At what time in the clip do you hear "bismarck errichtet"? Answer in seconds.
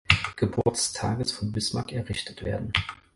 1.51-2.43